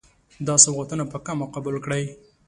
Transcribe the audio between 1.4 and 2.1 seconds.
قبول کړئ.